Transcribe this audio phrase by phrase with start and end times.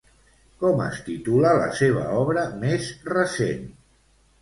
[0.63, 3.73] Com es titula la seva obra més recent?